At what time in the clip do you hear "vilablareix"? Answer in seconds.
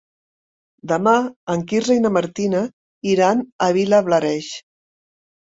3.79-4.51